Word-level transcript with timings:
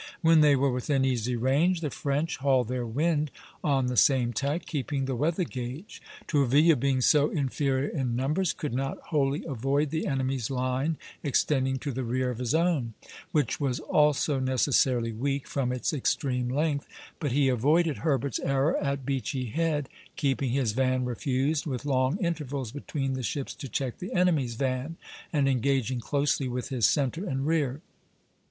When 0.23 0.41
they 0.41 0.55
were 0.55 0.71
within 0.71 1.05
easy 1.05 1.35
range, 1.35 1.81
the 1.81 1.91
French 1.91 2.37
hauled 2.37 2.69
their 2.69 2.87
wind 2.87 3.29
on 3.63 3.85
the 3.85 3.95
same 3.95 4.33
tack, 4.33 4.65
keeping 4.65 5.05
the 5.05 5.15
weather 5.15 5.43
gage. 5.43 6.01
Tourville, 6.25 6.75
being 6.75 7.01
so 7.01 7.29
inferior 7.29 7.87
in 7.87 8.15
numbers, 8.15 8.51
could 8.51 8.73
not 8.73 8.97
wholly 9.11 9.45
avoid 9.45 9.91
the 9.91 10.07
enemy's 10.07 10.49
line 10.49 10.97
extending 11.21 11.77
to 11.77 11.91
the 11.91 12.03
rear 12.03 12.31
of 12.31 12.39
his 12.39 12.55
own, 12.55 12.95
which 13.31 13.59
was 13.59 13.79
also 13.79 14.39
necessarily 14.39 15.11
weak 15.11 15.45
from 15.47 15.71
its 15.71 15.93
extreme 15.93 16.49
length; 16.49 16.87
but 17.19 17.31
he 17.31 17.47
avoided 17.47 17.97
Herbert's 17.97 18.39
error 18.39 18.75
at 18.77 19.05
Beachy 19.05 19.51
Head, 19.51 19.87
keeping 20.15 20.49
his 20.49 20.71
van 20.71 21.05
refused 21.05 21.67
with 21.67 21.85
long 21.85 22.17
intervals 22.17 22.71
between 22.71 23.13
the 23.13 23.21
ships, 23.21 23.53
to 23.53 23.69
check 23.69 23.99
the 23.99 24.13
enemy's 24.13 24.55
van, 24.55 24.97
and 25.31 25.47
engaging 25.47 25.99
closely 25.99 26.47
with 26.47 26.69
his 26.69 26.87
centre 26.87 27.21
and 27.23 27.45
rear 27.45 27.71
(Plate 27.73 27.81
VIa. 27.81 27.81